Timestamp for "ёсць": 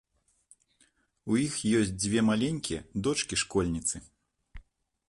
1.81-1.93